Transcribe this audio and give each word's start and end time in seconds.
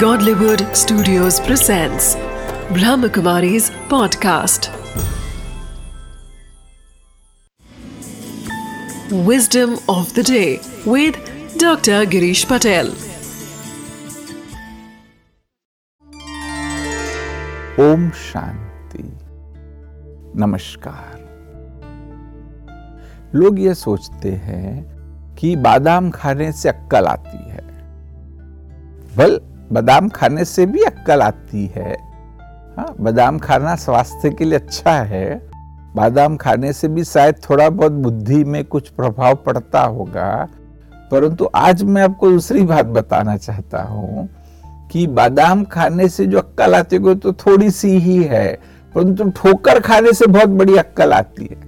Godlywood 0.00 0.62
Studios 0.76 1.40
presents 1.40 2.16
Brahmakumari's 2.76 3.70
podcast. 3.92 4.68
Wisdom 9.24 9.78
of 9.88 10.12
the 10.12 10.22
day 10.22 10.60
with 10.84 11.16
Dr. 11.58 12.04
Girish 12.04 12.44
Patel. 12.46 12.92
Om 17.86 18.10
Shanti 18.26 19.02
नमस्कार 20.42 21.24
लोग 23.34 23.60
ये 23.60 23.74
सोचते 23.86 24.32
हैं 24.46 25.36
कि 25.40 25.56
बादाम 25.64 26.10
खाने 26.10 26.52
से 26.52 26.68
अक्कल 26.68 27.06
आती 27.06 27.50
है 27.50 27.68
बल 29.16 29.40
बादाम 29.72 30.08
खाने 30.08 30.44
से 30.44 30.66
भी 30.66 30.82
अक्कल 30.82 31.22
आती 31.22 31.66
है। 31.66 31.92
हाँ 32.76 32.94
बादाम 33.00 33.38
खाना 33.38 33.74
स्वास्थ्य 33.76 34.30
के 34.30 34.44
लिए 34.44 34.58
अच्छा 34.58 34.92
है। 35.02 35.34
बादाम 35.96 36.36
खाने 36.36 36.72
से 36.72 36.88
भी 36.88 37.04
शायद 37.04 37.40
थोड़ा 37.50 37.68
बहुत 37.70 37.92
बुद्धि 37.92 38.42
में 38.44 38.64
कुछ 38.64 38.88
प्रभाव 38.88 39.34
पड़ता 39.36 39.82
होगा। 39.82 40.48
परंतु 41.12 41.48
आज 41.54 41.82
मैं 41.82 42.02
आपको 42.02 42.30
दूसरी 42.30 42.62
बात 42.62 42.86
बताना 42.86 43.36
चाहता 43.36 43.82
हूँ 43.82 44.28
कि 44.92 45.06
बादाम 45.06 45.64
खाने 45.64 46.08
से 46.08 46.26
जो 46.26 46.38
अक्कल 46.38 46.74
आती 46.74 46.96
है 46.96 47.14
तो 47.14 47.32
थोड़ी 47.32 47.70
सी 47.70 47.96
ही 47.98 48.22
है, 48.22 48.52
परंतु 48.94 49.30
ठोकर 49.30 49.80
खाने 49.80 50.12
से 50.12 50.26
बहुत 50.26 50.48
बड़ी 50.48 50.76
अक्कल 50.76 51.12
आती 51.12 51.44
है। 51.44 51.64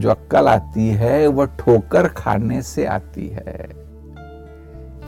जो 0.00 0.10
अक्कल 0.10 0.48
आती 0.48 0.88
है 0.88 1.26
वह 1.26 1.46
ठोकर 1.58 2.08
खाने 2.08 2.62
से 2.62 2.84
आती 2.86 3.28
है। 3.28 3.87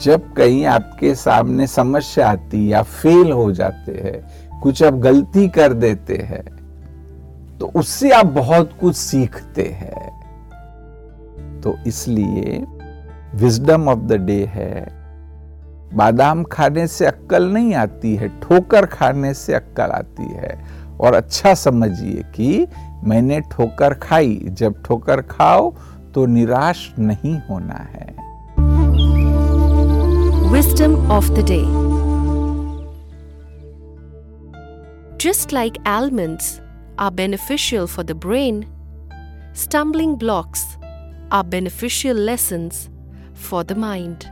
जब 0.03 0.33
कहीं 0.33 0.65
आपके 0.67 1.15
सामने 1.15 1.67
समस्या 1.67 2.29
आती 2.29 2.73
या 2.73 2.83
फेल 2.83 3.33
हो 3.33 3.51
जाते 3.53 3.93
हैं, 3.93 4.61
कुछ 4.61 4.83
आप 4.83 4.95
गलती 4.95 5.49
कर 5.49 5.73
देते 5.73 6.17
हैं 6.17 6.45
तो 7.59 7.67
उससे 7.77 8.11
आप 8.11 8.27
बहुत 8.27 8.71
कुछ 8.81 8.97
सीखते 8.97 9.63
हैं। 9.63 10.09
तो 11.61 11.77
इसलिए 11.87 12.65
विजडम 13.35 13.89
ऑफ़ 13.89 13.99
द 13.99 14.13
डे 14.13 14.45
है। 14.45 14.87
बादाम 15.95 16.45
खाने 16.45 16.87
से 16.87 17.07
अक्कल 17.07 17.45
नहीं 17.45 17.75
आती 17.75 18.15
है, 18.17 18.29
ठोकर 18.41 18.87
खाने 18.87 19.35
से 19.35 19.55
अक्कल 19.55 19.91
आती 19.91 20.29
है। 20.29 20.59
और 21.01 21.15
अच्छा 21.15 21.55
समझिए 21.55 22.23
कि 22.35 22.67
मैंने 23.05 23.41
ठोकर 23.41 23.95
खाई, 23.95 24.41
जब 24.45 24.83
ठोकर 24.83 25.21
खाओ 25.21 25.73
तो 26.15 26.27
निराश 26.27 26.93
नहीं 26.99 27.39
होना 27.51 27.87
है। 27.91 28.20
Wisdom 30.61 31.11
of 31.11 31.35
the 31.35 31.43
day 31.43 31.65
Just 35.17 35.53
like 35.53 35.79
almonds 35.87 36.61
are 36.99 37.11
beneficial 37.11 37.87
for 37.87 38.03
the 38.03 38.15
brain, 38.15 38.69
stumbling 39.55 40.17
blocks 40.17 40.77
are 41.31 41.45
beneficial 41.45 42.15
lessons 42.15 42.91
for 43.33 43.65
the 43.65 43.75
mind. 43.75 44.31